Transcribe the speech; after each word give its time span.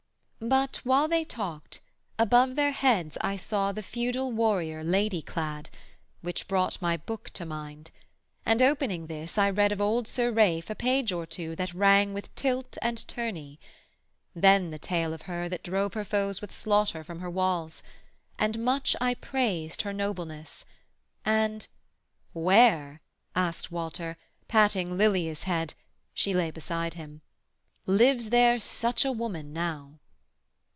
But 0.43 0.77
while 0.77 1.07
they 1.07 1.23
talked, 1.23 1.81
above 2.17 2.55
their 2.55 2.71
heads 2.71 3.15
I 3.21 3.35
saw 3.35 3.71
The 3.71 3.83
feudal 3.83 4.31
warrior 4.31 4.83
lady 4.83 5.21
clad; 5.21 5.69
which 6.21 6.47
brought 6.47 6.81
My 6.81 6.97
book 6.97 7.29
to 7.33 7.45
mind: 7.45 7.91
and 8.43 8.59
opening 8.59 9.05
this 9.05 9.37
I 9.37 9.51
read 9.51 9.71
Of 9.71 9.79
old 9.79 10.07
Sir 10.07 10.31
Ralph 10.31 10.71
a 10.71 10.73
page 10.73 11.11
or 11.11 11.27
two 11.27 11.55
that 11.57 11.75
rang 11.75 12.11
With 12.11 12.33
tilt 12.33 12.75
and 12.81 12.97
tourney; 13.07 13.59
then 14.33 14.71
the 14.71 14.79
tale 14.79 15.13
of 15.13 15.21
her 15.21 15.47
That 15.47 15.61
drove 15.61 15.93
her 15.93 16.03
foes 16.03 16.41
with 16.41 16.51
slaughter 16.51 17.03
from 17.03 17.19
her 17.19 17.29
walls, 17.29 17.83
And 18.39 18.57
much 18.65 18.95
I 18.99 19.13
praised 19.13 19.83
her 19.83 19.93
nobleness, 19.93 20.65
and 21.23 21.67
'Where,' 22.33 23.01
Asked 23.35 23.71
Walter, 23.71 24.17
patting 24.47 24.97
Lilia's 24.97 25.43
head 25.43 25.75
(she 26.15 26.33
lay 26.33 26.49
Beside 26.49 26.95
him) 26.95 27.21
'lives 27.85 28.31
there 28.31 28.59
such 28.59 29.05
a 29.05 29.11
woman 29.11 29.53
now?' 29.53 29.99